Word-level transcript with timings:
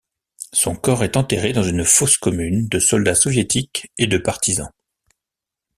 Son 0.51 0.75
corps 0.75 1.03
est 1.03 1.15
enterré 1.15 1.53
dans 1.53 1.61
une 1.61 1.85
fosse 1.85 2.17
commune 2.17 2.67
de 2.67 2.79
soldats 2.79 3.13
soviétiques 3.13 3.91
et 3.99 4.07
de 4.07 4.17
partisans. 4.17 4.71